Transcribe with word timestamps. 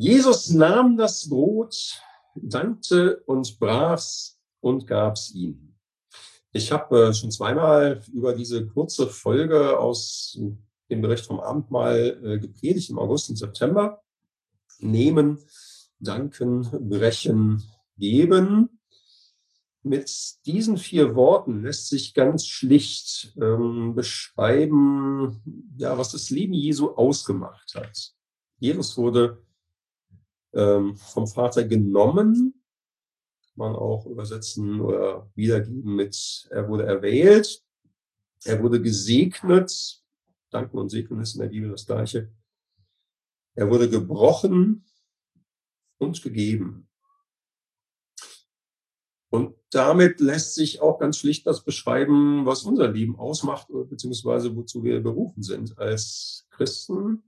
Jesus 0.00 0.50
nahm 0.50 0.96
das 0.96 1.28
Brot, 1.28 2.00
dankte 2.36 3.16
und 3.26 3.58
brach's 3.58 4.38
und 4.60 4.86
gab's 4.86 5.32
ihm. 5.32 5.74
Ich 6.52 6.70
habe 6.70 7.08
äh, 7.08 7.12
schon 7.12 7.32
zweimal 7.32 8.00
über 8.12 8.32
diese 8.32 8.64
kurze 8.68 9.08
Folge 9.08 9.76
aus 9.76 10.38
dem 10.88 11.02
Bericht 11.02 11.26
vom 11.26 11.40
Abendmahl 11.40 12.16
äh, 12.22 12.38
gepredigt 12.38 12.90
im 12.90 12.98
August 13.00 13.28
und 13.28 13.36
September. 13.36 14.00
Nehmen, 14.78 15.38
danken, 15.98 16.62
brechen, 16.88 17.64
geben. 17.96 18.78
Mit 19.82 20.12
diesen 20.46 20.76
vier 20.76 21.16
Worten 21.16 21.64
lässt 21.64 21.88
sich 21.88 22.14
ganz 22.14 22.46
schlicht 22.46 23.36
ähm, 23.42 23.96
beschreiben, 23.96 25.42
ja, 25.76 25.98
was 25.98 26.12
das 26.12 26.30
Leben 26.30 26.54
Jesu 26.54 26.90
ausgemacht 26.90 27.74
hat. 27.74 28.12
Jesus 28.60 28.96
wurde 28.96 29.42
ähm, 30.52 30.96
vom 30.96 31.26
Vater 31.26 31.64
genommen, 31.64 32.62
man 33.54 33.74
auch 33.74 34.06
übersetzen 34.06 34.80
oder 34.80 35.30
wiedergeben 35.34 35.96
mit, 35.96 36.48
er 36.50 36.68
wurde 36.68 36.84
erwählt, 36.86 37.62
er 38.44 38.62
wurde 38.62 38.80
gesegnet, 38.80 40.02
danken 40.50 40.78
und 40.78 40.88
segnen 40.88 41.20
ist 41.20 41.34
in 41.34 41.42
der 41.42 41.48
Bibel 41.48 41.70
das 41.70 41.86
gleiche, 41.86 42.30
er 43.54 43.68
wurde 43.68 43.90
gebrochen 43.90 44.84
und 45.98 46.22
gegeben. 46.22 46.88
Und 49.30 49.56
damit 49.70 50.20
lässt 50.20 50.54
sich 50.54 50.80
auch 50.80 50.98
ganz 50.98 51.18
schlicht 51.18 51.46
das 51.46 51.64
beschreiben, 51.64 52.46
was 52.46 52.62
unser 52.62 52.88
Leben 52.88 53.18
ausmacht, 53.18 53.68
beziehungsweise 53.68 54.56
wozu 54.56 54.84
wir 54.84 55.00
berufen 55.02 55.42
sind 55.42 55.76
als 55.78 56.46
Christen. 56.50 57.22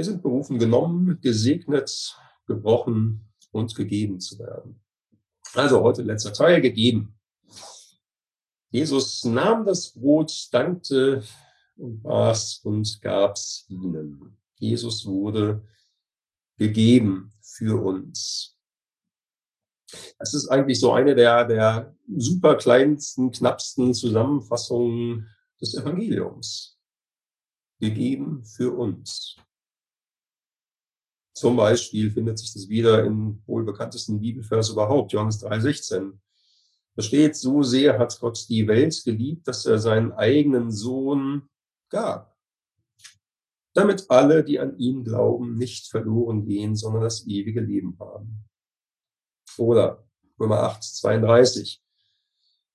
Wir 0.00 0.06
sind 0.06 0.22
berufen, 0.22 0.58
genommen, 0.58 1.20
gesegnet, 1.20 2.16
gebrochen 2.46 3.30
und 3.50 3.74
gegeben 3.74 4.18
zu 4.18 4.38
werden. 4.38 4.82
Also 5.52 5.82
heute 5.82 6.00
letzter 6.00 6.32
Teil 6.32 6.62
gegeben. 6.62 7.20
Jesus 8.70 9.24
nahm 9.24 9.66
das 9.66 9.92
Brot, 9.92 10.48
dankte 10.52 11.22
und 11.76 12.06
aß 12.06 12.62
und 12.64 13.02
gab's 13.02 13.66
ihnen. 13.68 14.38
Jesus 14.56 15.04
wurde 15.04 15.68
gegeben 16.56 17.34
für 17.42 17.78
uns. 17.84 18.56
Das 20.18 20.32
ist 20.32 20.48
eigentlich 20.48 20.80
so 20.80 20.94
eine 20.94 21.14
der, 21.14 21.44
der 21.44 21.94
super 22.16 22.56
kleinsten, 22.56 23.32
knappsten 23.32 23.92
Zusammenfassungen 23.92 25.28
des 25.60 25.74
Evangeliums. 25.74 26.78
Gegeben 27.78 28.42
für 28.46 28.74
uns. 28.74 29.36
Zum 31.32 31.56
Beispiel 31.56 32.10
findet 32.10 32.38
sich 32.38 32.52
das 32.52 32.68
wieder 32.68 33.04
im 33.04 33.42
wohl 33.46 33.64
bekanntesten 33.64 34.20
Bibelvers 34.20 34.70
überhaupt, 34.70 35.12
Johannes 35.12 35.42
3,16. 35.42 36.12
Da 36.96 37.02
steht, 37.02 37.36
so 37.36 37.62
sehr 37.62 37.98
hat 37.98 38.18
Gott 38.20 38.46
die 38.48 38.66
Welt 38.66 39.02
geliebt, 39.04 39.46
dass 39.46 39.64
er 39.64 39.78
seinen 39.78 40.12
eigenen 40.12 40.70
Sohn 40.70 41.48
gab. 41.88 42.36
Damit 43.74 44.10
alle, 44.10 44.42
die 44.42 44.58
an 44.58 44.76
ihn 44.78 45.04
glauben, 45.04 45.56
nicht 45.56 45.86
verloren 45.86 46.44
gehen, 46.44 46.74
sondern 46.74 47.02
das 47.02 47.26
ewige 47.26 47.60
Leben 47.60 47.96
haben. 48.00 48.44
Oder 49.56 50.04
Römer 50.38 50.60
8, 50.64 50.82
32. 50.82 51.80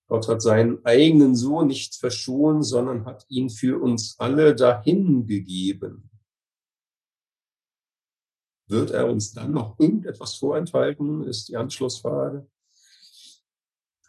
Gott 0.08 0.28
hat 0.28 0.42
seinen 0.42 0.86
eigenen 0.86 1.36
Sohn 1.36 1.68
nicht 1.68 1.96
verschont, 1.96 2.66
sondern 2.66 3.06
hat 3.06 3.26
ihn 3.28 3.50
für 3.50 3.82
uns 3.82 4.20
alle 4.20 4.56
dahin 4.56 5.26
gegeben. 5.26 6.10
Wird 8.68 8.92
er 8.92 9.08
uns 9.08 9.34
dann 9.34 9.52
noch 9.52 9.80
irgendetwas 9.80 10.36
vorenthalten, 10.36 11.24
ist 11.24 11.50
die 11.50 11.58
Anschlussfrage. 11.58 12.48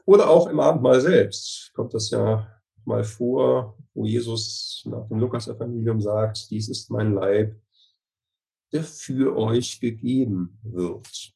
Oder 0.06 0.30
auch 0.30 0.46
im 0.48 0.60
Abendmahl 0.60 1.00
selbst 1.00 1.72
kommt 1.74 1.92
das 1.92 2.10
ja 2.10 2.48
mal 2.84 3.04
vor, 3.04 3.76
wo 3.92 4.04
Jesus 4.06 4.82
nach 4.86 5.06
dem 5.08 5.18
Lukas-Evangelium 5.18 6.00
sagt, 6.00 6.50
dies 6.50 6.68
ist 6.68 6.90
mein 6.90 7.14
Leib, 7.14 7.60
der 8.72 8.84
für 8.84 9.36
euch 9.36 9.80
gegeben 9.80 10.58
wird. 10.62 11.34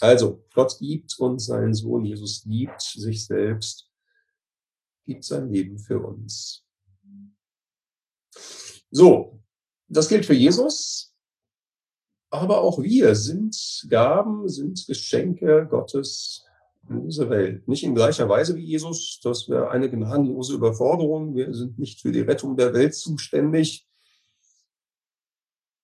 Also, 0.00 0.44
Gott 0.52 0.78
liebt 0.80 1.18
uns 1.18 1.46
seinen 1.46 1.74
Sohn, 1.74 2.04
Jesus 2.04 2.44
liebt 2.44 2.82
sich 2.82 3.24
selbst, 3.24 3.90
gibt 5.06 5.24
sein 5.24 5.50
Leben 5.50 5.78
für 5.78 5.98
uns. 6.00 6.64
So, 8.90 9.42
das 9.88 10.08
gilt 10.08 10.26
für 10.26 10.34
Jesus. 10.34 11.15
Aber 12.30 12.60
auch 12.60 12.82
wir 12.82 13.14
sind 13.14 13.86
Gaben, 13.88 14.48
sind 14.48 14.86
Geschenke 14.86 15.66
Gottes 15.70 16.44
in 16.88 17.04
dieser 17.04 17.30
Welt. 17.30 17.66
Nicht 17.68 17.84
in 17.84 17.94
gleicher 17.94 18.28
Weise 18.28 18.56
wie 18.56 18.64
Jesus, 18.64 19.20
das 19.22 19.48
wäre 19.48 19.70
eine 19.70 19.90
gnadenlose 19.90 20.54
Überforderung. 20.54 21.34
Wir 21.34 21.52
sind 21.54 21.78
nicht 21.78 22.00
für 22.00 22.12
die 22.12 22.20
Rettung 22.20 22.56
der 22.56 22.72
Welt 22.74 22.94
zuständig. 22.94 23.88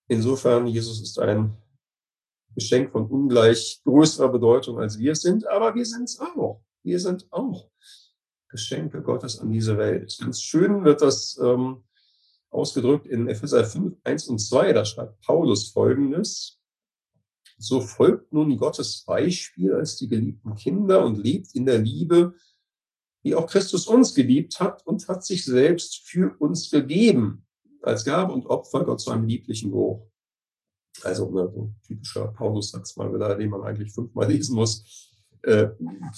Insofern, 0.08 0.66
Jesus 0.66 1.00
ist 1.00 1.19
ein 1.19 1.56
Geschenk 2.54 2.92
von 2.92 3.06
ungleich 3.06 3.81
größerer 3.84 4.28
Bedeutung, 4.28 4.78
als 4.78 4.98
wir 4.98 5.12
es 5.12 5.22
sind, 5.22 5.47
aber 5.47 5.75
wir 5.75 5.86
sind 5.86 6.04
es 6.04 6.20
auch. 6.20 6.62
Wir 6.82 7.00
sind 7.00 7.26
auch 7.31 7.70
Geschenke 8.48 9.00
Gottes 9.02 9.38
an 9.38 9.50
diese 9.50 9.78
Welt. 9.78 10.16
Ganz 10.20 10.42
schön 10.42 10.84
wird 10.84 11.00
das 11.00 11.38
ähm, 11.42 11.82
ausgedrückt 12.52 13.06
in 13.06 13.28
Epheser 13.28 13.64
5, 13.64 13.96
1 14.04 14.28
und 14.28 14.38
2. 14.38 14.72
Da 14.72 14.84
schreibt 14.84 15.20
Paulus 15.22 15.70
Folgendes. 15.70 16.58
So 17.58 17.80
folgt 17.80 18.32
nun 18.32 18.56
Gottes 18.56 19.04
Beispiel 19.04 19.72
als 19.74 19.96
die 19.96 20.08
geliebten 20.08 20.54
Kinder 20.56 21.04
und 21.04 21.22
lebt 21.22 21.54
in 21.54 21.66
der 21.66 21.78
Liebe, 21.78 22.34
wie 23.22 23.34
auch 23.34 23.46
Christus 23.46 23.86
uns 23.86 24.14
geliebt 24.14 24.58
hat 24.58 24.84
und 24.86 25.06
hat 25.08 25.24
sich 25.24 25.44
selbst 25.44 26.02
für 26.04 26.34
uns 26.40 26.70
gegeben, 26.70 27.46
als 27.82 28.04
Gabe 28.04 28.32
und 28.32 28.46
Opfer 28.46 28.84
Gott 28.84 29.00
zu 29.00 29.10
einem 29.10 29.26
lieblichen 29.26 29.70
Geruch. 29.70 30.06
Also 31.02 31.30
ne, 31.30 31.50
so 31.54 31.72
typischer 31.86 32.28
Paulus-Satz 32.28 32.96
mal 32.96 33.12
wieder, 33.14 33.36
den 33.36 33.50
man 33.50 33.62
eigentlich 33.62 33.92
fünfmal 33.92 34.28
lesen 34.30 34.56
muss. 34.56 35.10
Äh, 35.42 35.69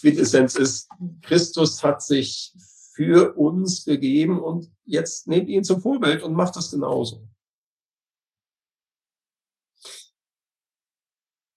Quintessenz 0.01 0.57
ist, 0.57 0.89
Christus 1.23 1.83
hat 1.83 2.03
sich 2.03 2.55
für 2.95 3.35
uns 3.37 3.85
gegeben 3.85 4.41
und 4.41 4.73
jetzt 4.85 5.27
nehmt 5.27 5.49
ihn 5.49 5.65
zum 5.65 5.81
Vorbild 5.81 6.23
und 6.23 6.35
macht 6.35 6.55
das 6.55 6.71
genauso. 6.71 7.29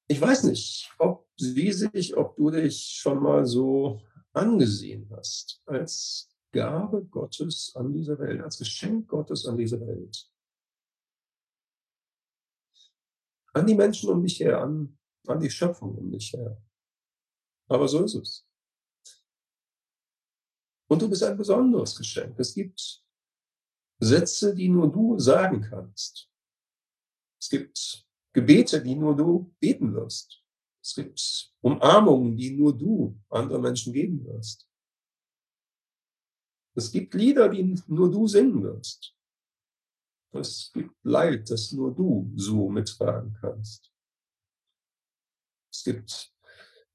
Ich 0.10 0.20
weiß 0.20 0.44
nicht, 0.44 0.92
ob 0.98 1.28
sie 1.36 1.72
sich, 1.72 2.18
ob 2.18 2.36
du 2.38 2.50
dich 2.50 2.82
schon 2.82 3.22
mal 3.22 3.46
so 3.46 4.02
angesehen 4.34 5.08
hast 5.16 5.62
als 5.66 6.36
Gabe 6.52 7.06
Gottes 7.06 7.74
an 7.76 7.94
dieser 7.94 8.18
Welt, 8.18 8.42
als 8.42 8.58
Geschenk 8.58 9.08
Gottes 9.08 9.46
an 9.46 9.58
dieser 9.58 9.80
Welt. 9.82 10.32
An 13.54 13.68
die 13.68 13.76
Menschen 13.76 14.10
um 14.10 14.24
dich 14.24 14.40
her, 14.40 14.62
an, 14.62 14.98
an 15.28 15.40
die 15.40 15.52
Schöpfung 15.52 15.96
um 15.96 16.10
dich 16.10 16.34
her. 16.34 16.60
Aber 17.68 17.88
so 17.88 18.04
ist 18.04 18.16
es. 18.16 18.47
Und 20.88 21.02
du 21.02 21.10
bist 21.10 21.24
ein 21.24 21.38
besonderes 21.38 21.96
Geschenk. 21.96 22.40
Es 22.40 22.54
gibt 22.54 23.04
Sätze, 24.00 24.56
die 24.56 24.70
nur 24.70 24.92
du 24.92 25.20
sagen 25.20 25.62
kannst. 25.62 26.30
Es 27.40 27.50
gibt 27.50 28.08
Gebete, 28.34 28.82
die 28.82 28.96
nur 28.96 29.16
du 29.16 29.54
beten 29.60 29.94
wirst. 29.94 30.44
Es 30.84 30.96
gibt 30.96 31.54
Umarmungen, 31.62 32.38
die 32.38 32.52
nur 32.52 32.78
du 32.78 33.20
anderen 33.30 33.62
Menschen 33.62 33.94
geben 33.94 34.24
wirst. 34.26 34.70
Es 36.76 36.92
gibt 36.92 37.14
Lieder, 37.16 37.50
die 37.50 37.76
nur 37.88 38.12
du 38.12 38.28
singen 38.28 38.64
wirst. 38.64 39.14
Es 40.32 40.72
gibt 40.72 40.96
Leid, 41.04 41.50
das 41.50 41.72
nur 41.72 41.94
du 41.94 42.32
so 42.36 42.70
mittragen 42.70 43.36
kannst. 43.42 43.92
Es 45.74 45.84
gibt 45.84 46.34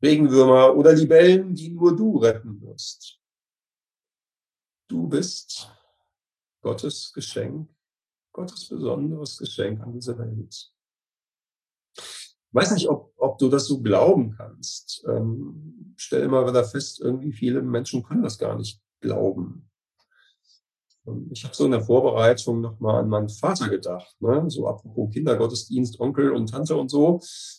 Regenwürmer 0.01 0.75
oder 0.77 0.93
Libellen, 0.93 1.55
die 1.55 1.71
nur 1.71 1.97
du 1.97 2.19
retten 2.19 2.61
wirst. 2.63 3.22
Du 4.93 5.09
bist 5.09 5.71
Gottes 6.61 7.15
Geschenk, 7.15 7.67
Gottes 8.31 8.69
besonderes 8.69 9.39
Geschenk 9.39 9.81
an 9.81 9.95
diese 9.95 10.19
Welt. 10.19 10.71
Ich 11.97 12.51
weiß 12.51 12.73
nicht, 12.73 12.91
ob, 12.91 13.15
ob 13.17 13.39
du 13.39 13.49
das 13.49 13.65
so 13.65 13.81
glauben 13.81 14.35
kannst. 14.37 15.03
Ähm, 15.09 15.95
stell 15.97 16.25
immer 16.25 16.47
wieder 16.47 16.63
fest, 16.63 17.01
irgendwie 17.01 17.33
viele 17.33 17.63
Menschen 17.63 18.03
können 18.03 18.23
das 18.23 18.37
gar 18.39 18.55
nicht 18.55 18.83
glauben. 19.01 19.71
Ich 21.31 21.43
habe 21.45 21.55
so 21.55 21.65
in 21.65 21.71
der 21.71 21.81
Vorbereitung 21.81 22.61
nochmal 22.61 23.01
an 23.01 23.09
meinen 23.09 23.31
Vater 23.31 23.71
gedacht, 23.71 24.15
ne? 24.21 24.45
so 24.49 24.69
apropos 24.69 25.11
Kindergottesdienst, 25.11 26.01
Onkel 26.01 26.33
und 26.33 26.51
Tante 26.51 26.77
und 26.77 26.91
so. 26.91 27.19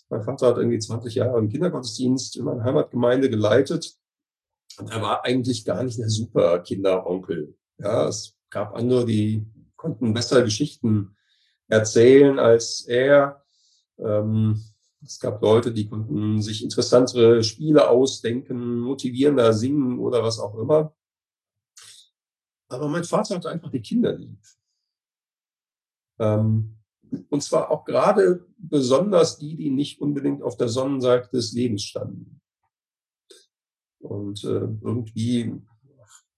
Mein 0.09 0.21
Vater 0.21 0.49
hat 0.49 0.57
irgendwie 0.57 0.77
20 0.77 1.15
Jahre 1.15 1.39
einen 1.39 1.49
Kindergottesdienst 1.49 2.37
in 2.37 2.45
meiner 2.45 2.63
Heimatgemeinde 2.63 3.31
geleitet 3.31 3.97
er 4.79 5.01
war 5.01 5.25
eigentlich 5.25 5.65
gar 5.65 5.83
nicht 5.83 5.99
der 5.99 6.09
super 6.09 6.59
Kinderonkel. 6.59 7.55
Ja, 7.77 8.07
es 8.07 8.35
gab 8.49 8.75
andere, 8.75 9.05
die 9.05 9.45
konnten 9.75 10.13
besser 10.13 10.43
Geschichten 10.43 11.15
erzählen 11.67 12.39
als 12.39 12.81
er. 12.87 13.43
Ähm, 13.97 14.63
es 15.03 15.19
gab 15.19 15.41
Leute, 15.41 15.73
die 15.73 15.89
konnten 15.89 16.41
sich 16.41 16.63
interessantere 16.63 17.43
Spiele 17.43 17.89
ausdenken, 17.89 18.79
motivierender 18.79 19.53
singen 19.53 19.99
oder 19.99 20.23
was 20.23 20.39
auch 20.39 20.55
immer. 20.55 20.95
Aber 22.69 22.87
mein 22.87 23.03
Vater 23.03 23.35
hatte 23.35 23.49
einfach 23.49 23.69
die 23.69 23.81
Kinder 23.81 24.13
lieb. 24.13 24.39
Ähm, 26.19 26.77
und 27.29 27.43
zwar 27.43 27.69
auch 27.69 27.85
gerade 27.85 28.45
besonders 28.57 29.37
die, 29.37 29.55
die 29.55 29.69
nicht 29.69 30.01
unbedingt 30.01 30.41
auf 30.41 30.57
der 30.57 30.69
Sonnenseite 30.69 31.29
des 31.31 31.51
Lebens 31.53 31.83
standen. 31.83 32.41
Und 34.03 34.43
äh, 34.43 34.67
irgendwie, 34.81 35.53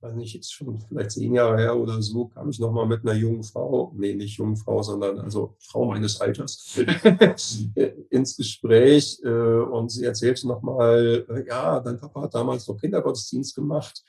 weiß 0.01 0.13
nicht, 0.15 0.35
jetzt 0.35 0.53
schon 0.53 0.79
vielleicht 0.79 1.11
zehn 1.11 1.33
Jahre 1.33 1.57
her 1.57 1.75
oder 1.75 1.99
so, 2.01 2.27
kam 2.27 2.49
ich 2.49 2.59
nochmal 2.59 2.85
mit 2.85 3.01
einer 3.01 3.15
jungen 3.15 3.43
Frau, 3.43 3.91
nee, 3.95 4.13
nicht 4.13 4.37
jungen 4.37 4.55
Frau, 4.55 4.83
sondern 4.83 5.19
also 5.19 5.55
Frau 5.59 5.85
meines 5.85 6.21
Alters, 6.21 6.77
ins 8.09 8.37
Gespräch. 8.37 9.19
Äh, 9.23 9.29
und 9.29 9.89
sie 9.89 10.05
erzählte 10.05 10.47
nochmal, 10.47 11.25
äh, 11.27 11.47
ja, 11.47 11.79
dein 11.79 11.97
Papa 11.97 12.21
hat 12.21 12.35
damals 12.35 12.67
noch 12.67 12.77
Kindergottesdienst 12.77 13.55
gemacht. 13.55 14.03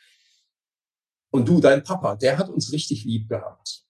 Und 1.30 1.48
du, 1.48 1.60
dein 1.60 1.82
Papa, 1.82 2.14
der 2.14 2.36
hat 2.36 2.50
uns 2.50 2.72
richtig 2.72 3.04
lieb 3.04 3.28
gehabt. 3.28 3.84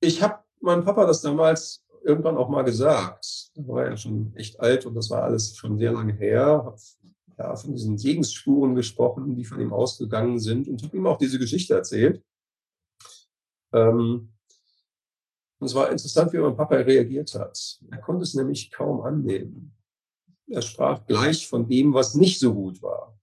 Ich 0.00 0.20
habe 0.20 0.42
meinem 0.60 0.84
Papa 0.84 1.06
das 1.06 1.22
damals 1.22 1.83
irgendwann 2.04 2.36
auch 2.36 2.48
mal 2.48 2.62
gesagt. 2.62 3.50
Da 3.54 3.66
war 3.66 3.84
er 3.86 3.96
schon 3.96 4.34
echt 4.36 4.60
alt 4.60 4.86
und 4.86 4.94
das 4.94 5.10
war 5.10 5.22
alles 5.22 5.56
schon 5.56 5.78
sehr 5.78 5.92
lange 5.92 6.14
her. 6.14 6.64
Habe 6.64 6.76
ja, 7.38 7.56
von 7.56 7.72
diesen 7.72 7.98
Segensspuren 7.98 8.74
gesprochen, 8.74 9.34
die 9.34 9.44
von 9.44 9.60
ihm 9.60 9.72
ausgegangen 9.72 10.38
sind 10.38 10.68
und 10.68 10.82
habe 10.82 10.96
ihm 10.96 11.06
auch 11.06 11.18
diese 11.18 11.38
Geschichte 11.38 11.74
erzählt. 11.74 12.22
Ähm, 13.72 14.32
und 15.58 15.66
es 15.66 15.74
war 15.74 15.90
interessant, 15.90 16.32
wie 16.32 16.38
mein 16.38 16.56
Papa 16.56 16.76
reagiert 16.76 17.34
hat. 17.34 17.80
Er 17.90 17.98
konnte 17.98 18.22
es 18.22 18.34
nämlich 18.34 18.70
kaum 18.70 19.00
annehmen. 19.00 19.74
Er 20.46 20.62
sprach 20.62 21.06
gleich 21.06 21.48
von 21.48 21.66
dem, 21.66 21.94
was 21.94 22.14
nicht 22.14 22.38
so 22.38 22.54
gut 22.54 22.82
war. 22.82 23.18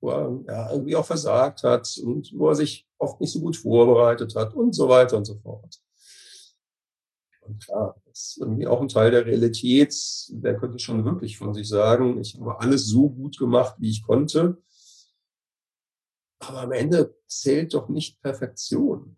Wo 0.00 0.10
er 0.10 0.44
ja, 0.46 0.70
irgendwie 0.70 0.96
auch 0.96 1.04
versagt 1.04 1.64
hat 1.64 1.98
und 2.04 2.32
wo 2.36 2.48
er 2.48 2.54
sich 2.54 2.86
oft 2.98 3.20
nicht 3.20 3.32
so 3.32 3.40
gut 3.40 3.56
vorbereitet 3.56 4.34
hat 4.36 4.54
und 4.54 4.74
so 4.74 4.88
weiter 4.88 5.16
und 5.16 5.24
so 5.24 5.34
fort. 5.36 5.83
Und 7.44 7.62
klar, 7.62 8.00
das 8.06 8.30
ist 8.30 8.38
irgendwie 8.40 8.66
auch 8.66 8.80
ein 8.80 8.88
Teil 8.88 9.10
der 9.10 9.26
Realität. 9.26 9.94
Der 10.30 10.56
könnte 10.56 10.78
schon 10.78 11.04
wirklich 11.04 11.36
von 11.36 11.52
sich 11.52 11.68
sagen, 11.68 12.20
ich 12.20 12.38
habe 12.38 12.58
alles 12.60 12.86
so 12.86 13.10
gut 13.10 13.38
gemacht, 13.38 13.76
wie 13.78 13.90
ich 13.90 14.02
konnte. 14.02 14.62
Aber 16.38 16.62
am 16.62 16.72
Ende 16.72 17.16
zählt 17.26 17.74
doch 17.74 17.88
nicht 17.88 18.20
Perfektion. 18.20 19.16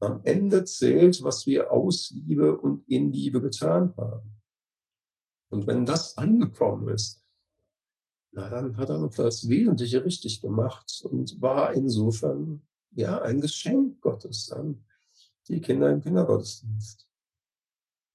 Am 0.00 0.20
Ende 0.24 0.64
zählt, 0.64 1.22
was 1.22 1.46
wir 1.46 1.72
aus 1.72 2.10
Liebe 2.10 2.56
und 2.56 2.88
in 2.88 3.12
Liebe 3.12 3.40
getan 3.40 3.94
haben. 3.96 4.40
Und 5.50 5.66
wenn 5.66 5.86
das 5.86 6.16
angekommen 6.16 6.88
ist, 6.88 7.24
na, 8.32 8.48
dann 8.48 8.76
hat 8.76 8.90
er 8.90 8.98
noch 8.98 9.14
das 9.14 9.48
Wesentliche 9.48 10.04
richtig 10.04 10.40
gemacht 10.40 11.02
und 11.04 11.40
war 11.40 11.72
insofern 11.72 12.62
ja 12.92 13.20
ein 13.22 13.40
Geschenk 13.40 14.00
Gottes 14.00 14.46
dann 14.46 14.84
die 15.48 15.60
Kinder 15.60 15.90
im 15.90 16.02
Kindergottesdienst. 16.02 17.06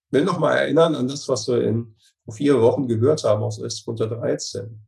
Ich 0.07 0.13
will 0.13 0.25
noch 0.25 0.39
mal 0.39 0.56
erinnern 0.56 0.95
an 0.95 1.07
das, 1.07 1.27
was 1.27 1.47
wir 1.47 1.63
in 1.63 1.95
vor 2.25 2.33
vier 2.33 2.62
Wochen 2.62 2.88
gehört 2.88 3.24
haben 3.24 3.44
aus 3.44 3.62
1. 3.62 3.83
Korinther 3.83 4.07
13. 4.07 4.80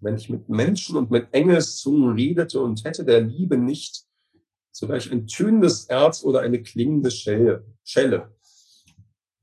Wenn 0.00 0.16
ich 0.16 0.30
mit 0.30 0.48
Menschen 0.48 0.96
und 0.96 1.10
mit 1.10 1.32
Engelszungen 1.32 2.14
redete 2.14 2.60
und 2.60 2.84
hätte 2.84 3.04
der 3.04 3.20
Liebe 3.20 3.56
nicht 3.56 4.04
zugleich 4.72 5.10
ein 5.12 5.26
tönendes 5.26 5.84
Erz 5.86 6.24
oder 6.24 6.40
eine 6.40 6.62
klingende 6.62 7.10
Schelle. 7.10 8.34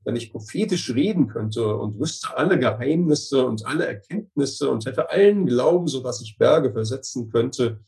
Wenn 0.04 0.16
ich 0.16 0.32
prophetisch 0.32 0.92
reden 0.94 1.28
könnte 1.28 1.76
und 1.76 2.00
wüsste 2.00 2.36
alle 2.36 2.58
Geheimnisse 2.58 3.46
und 3.46 3.66
alle 3.66 3.86
Erkenntnisse 3.86 4.70
und 4.70 4.86
hätte 4.86 5.10
allen 5.10 5.46
Glauben, 5.46 5.86
so 5.86 6.02
dass 6.02 6.20
ich 6.22 6.38
Berge 6.38 6.72
versetzen 6.72 7.30
könnte 7.30 7.80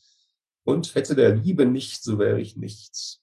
und 0.64 0.94
hätte 0.94 1.14
der 1.14 1.34
Liebe 1.34 1.66
nicht, 1.66 2.02
so 2.04 2.18
wäre 2.18 2.40
ich 2.40 2.56
nichts. 2.56 3.19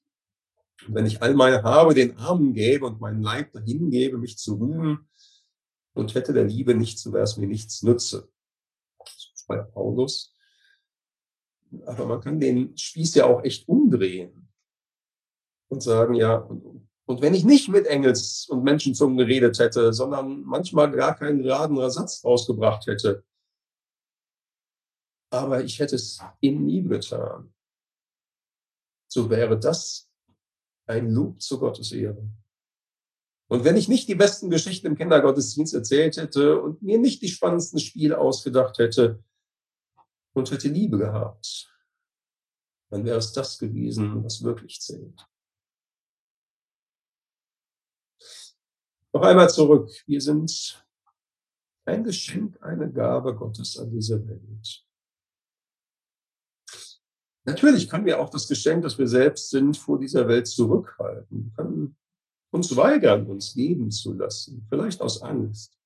Und 0.86 0.94
wenn 0.94 1.06
ich 1.06 1.22
all 1.22 1.34
meine 1.34 1.64
Habe 1.64 1.94
den 1.94 2.18
Armen 2.18 2.54
gäbe 2.54 2.86
und 2.86 3.02
meinen 3.02 3.22
Leib 3.22 3.52
dahin 3.54 3.90
gebe, 3.90 4.18
mich 4.18 4.38
zu 4.38 4.56
rühmen 4.56 5.10
und 5.94 6.14
hätte 6.14 6.34
der 6.34 6.46
Liebe 6.46 6.76
nicht, 6.76 7.00
so 7.00 7.14
wäre 7.14 7.24
es 7.24 7.38
mir 7.38 7.48
nichts 7.48 7.82
nütze. 7.82 8.30
Bei 9.48 9.58
Paulus. 9.58 10.36
Aber 11.86 12.06
man 12.06 12.22
kann 12.22 12.40
den 12.40 12.78
Spieß 12.78 13.16
ja 13.16 13.26
auch 13.26 13.44
echt 13.44 13.68
umdrehen 13.68 14.50
und 15.70 15.82
sagen, 15.82 16.14
ja, 16.14 16.36
und, 16.36 16.88
und 17.06 17.22
wenn 17.22 17.34
ich 17.34 17.44
nicht 17.44 17.70
mit 17.70 17.88
Engels- 17.88 18.48
und 18.50 18.64
Menschenzungen 18.64 19.18
geredet 19.18 19.60
hätte, 19.60 19.94
sondern 19.94 20.44
manchmal 20.44 20.92
gar 20.92 21.16
keinen 21.16 21.44
geraden 21.44 21.78
Satz 21.90 22.24
rausgebracht 22.24 22.88
hätte, 22.88 23.24
aber 25.30 25.64
ich 25.64 25.80
hätte 25.80 25.96
es 25.96 26.22
in 26.40 26.68
Liebe 26.68 26.90
getan, 26.90 27.54
so 29.10 29.30
wäre 29.30 29.60
das 29.60 30.07
ein 30.88 31.12
Lob 31.12 31.42
zu 31.42 31.60
Gottes 31.60 31.92
Ehre. 31.92 32.28
Und 33.50 33.64
wenn 33.64 33.78
ich 33.78 33.88
nicht 33.88 34.10
die 34.10 34.16
besten 34.16 34.50
Geschichten 34.50 34.88
im 34.88 34.98
Kindergottesdienst 34.98 35.74
erzählt 35.74 36.18
hätte 36.18 36.62
und 36.62 36.82
mir 36.82 36.98
nicht 36.98 37.22
die 37.22 37.30
spannendsten 37.30 37.80
Spiele 37.80 38.18
ausgedacht 38.18 38.78
hätte 38.78 39.24
und 40.34 40.52
hätte 40.52 40.68
Liebe 40.68 40.98
gehabt, 40.98 41.74
dann 42.90 43.06
wäre 43.06 43.18
es 43.18 43.32
das 43.32 43.58
gewesen, 43.58 44.24
was 44.24 44.44
wirklich 44.44 44.82
zählt. 44.82 45.26
Noch 49.14 49.22
einmal 49.22 49.50
zurück. 49.50 49.92
Wir 50.06 50.22
sind 50.22 50.86
ein 51.86 52.04
Geschenk, 52.04 52.62
eine 52.62 52.92
Gabe 52.92 53.34
Gottes 53.34 53.78
an 53.78 53.90
diese 53.90 54.26
Welt. 54.28 54.87
Natürlich 57.48 57.88
können 57.88 58.06
wir 58.06 58.20
auch 58.20 58.30
das 58.30 58.46
Geschenk, 58.50 58.84
das 58.84 58.98
wir 58.98 59.08
selbst 59.08 59.50
sind, 59.52 59.78
vor 59.78 59.98
dieser 59.98 60.28
Welt 60.28 60.48
zurückhalten. 60.48 61.46
Wir 61.46 61.54
können 61.54 61.96
uns 62.52 62.76
weigern, 62.76 63.26
uns 63.26 63.56
leben 63.56 63.90
zu 63.90 64.12
lassen. 64.12 64.68
Vielleicht 64.70 65.00
aus 65.00 65.22
Angst. 65.22 65.80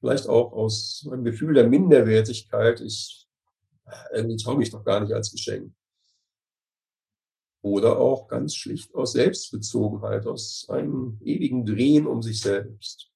Vielleicht 0.00 0.28
auch 0.28 0.52
aus 0.52 1.08
einem 1.10 1.22
Gefühl 1.22 1.54
der 1.54 1.68
Minderwertigkeit. 1.68 2.80
Ich, 2.80 3.28
irgendwie 4.12 4.36
tauge 4.36 4.64
ich 4.64 4.70
doch 4.70 4.84
gar 4.84 4.98
nicht 4.98 5.12
als 5.12 5.30
Geschenk. 5.30 5.72
Oder 7.62 7.96
auch 8.00 8.26
ganz 8.26 8.56
schlicht 8.56 8.92
aus 8.96 9.12
Selbstbezogenheit, 9.12 10.26
aus 10.26 10.66
einem 10.68 11.20
ewigen 11.22 11.64
Drehen 11.64 12.08
um 12.08 12.20
sich 12.20 12.40
selbst. 12.40 13.12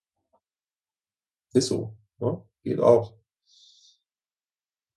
Ist 1.52 1.66
so. 1.66 1.98
Ne? 2.18 2.40
Geht 2.62 2.78
auch. 2.78 3.18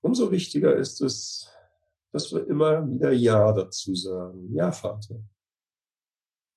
Umso 0.02 0.32
wichtiger 0.32 0.76
ist 0.76 1.02
es, 1.02 1.51
dass 2.12 2.32
wir 2.34 2.46
immer 2.48 2.88
wieder 2.90 3.12
Ja 3.12 3.52
dazu 3.52 3.96
sagen. 3.96 4.54
Ja, 4.54 4.72
Vater. 4.72 5.24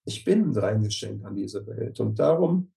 Ich 0.04 0.24
bin 0.24 0.52
dein 0.52 0.82
Geschenk 0.82 1.24
an 1.24 1.34
diese 1.34 1.66
Welt 1.66 1.98
und 2.00 2.18
darum 2.18 2.72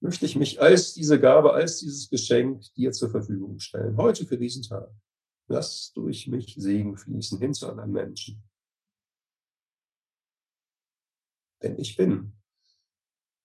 möchte 0.00 0.26
ich 0.26 0.36
mich 0.36 0.60
als 0.60 0.94
diese 0.94 1.20
Gabe, 1.20 1.52
als 1.52 1.80
dieses 1.80 2.08
Geschenk 2.08 2.62
dir 2.74 2.92
zur 2.92 3.10
Verfügung 3.10 3.58
stellen. 3.58 3.96
Heute 3.96 4.26
für 4.26 4.38
diesen 4.38 4.62
Tag. 4.62 4.90
Lass 5.46 5.92
durch 5.92 6.26
mich 6.26 6.54
Segen 6.58 6.96
fließen 6.96 7.38
hin 7.38 7.52
zu 7.52 7.68
anderen 7.68 7.92
Menschen. 7.92 8.42
Denn 11.62 11.78
ich 11.78 11.96
bin 11.96 12.32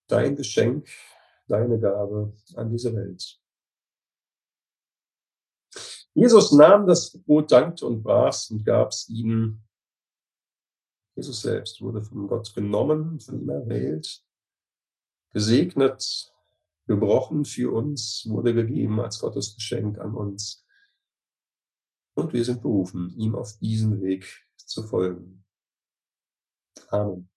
dein 0.06 0.36
Geschenk, 0.36 0.88
deine 1.46 1.78
Gabe 1.78 2.34
an 2.54 2.70
diese 2.70 2.94
Welt. 2.94 3.40
Jesus 6.14 6.52
nahm 6.52 6.86
das 6.86 7.12
Brot, 7.22 7.52
dankte 7.52 7.86
und 7.86 8.02
brach's 8.02 8.50
und 8.50 8.64
gab's 8.64 9.08
ihnen. 9.08 9.62
Jesus 11.14 11.42
selbst 11.42 11.80
wurde 11.80 12.02
von 12.02 12.26
Gott 12.28 12.54
genommen, 12.54 13.20
von 13.20 13.40
ihm 13.40 13.48
erwählt, 13.48 14.24
gesegnet, 15.32 16.32
gebrochen 16.86 17.44
für 17.44 17.72
uns, 17.72 18.24
wurde 18.28 18.54
gegeben 18.54 19.00
als 19.00 19.20
Gottes 19.20 19.54
Geschenk 19.54 19.98
an 19.98 20.14
uns. 20.14 20.66
Und 22.14 22.32
wir 22.32 22.44
sind 22.44 22.62
berufen, 22.62 23.14
ihm 23.16 23.34
auf 23.34 23.56
diesen 23.58 24.02
Weg 24.02 24.46
zu 24.56 24.82
folgen. 24.82 25.44
Amen. 26.88 27.30